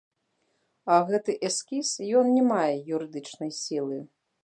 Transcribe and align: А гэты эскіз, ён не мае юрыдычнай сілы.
А 0.93 0.95
гэты 1.09 1.35
эскіз, 1.51 1.93
ён 2.23 2.33
не 2.39 2.43
мае 2.55 2.75
юрыдычнай 2.97 3.51
сілы. 3.63 3.97